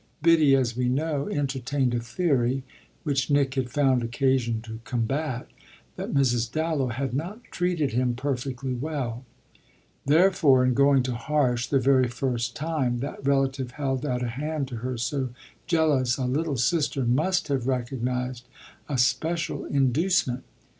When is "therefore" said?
10.07-10.65